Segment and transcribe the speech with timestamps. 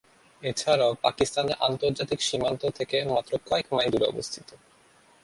[0.43, 4.47] এছাড়াও পাকিস্তানের আন্তর্জাতিক সীমান্ত থেকে মাত্র কয়েক মাইল দুরে অবস্থিত।